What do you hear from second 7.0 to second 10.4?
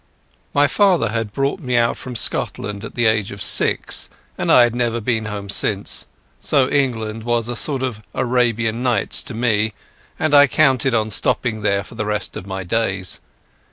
was a sort of Arabian Nights to me, and